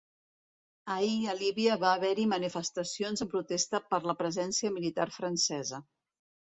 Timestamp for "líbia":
1.41-1.75